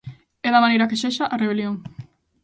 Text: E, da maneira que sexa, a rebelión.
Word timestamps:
E, 0.47 0.47
da 0.53 0.63
maneira 0.63 0.89
que 0.89 1.01
sexa, 1.03 1.25
a 1.27 1.39
rebelión. 1.43 1.75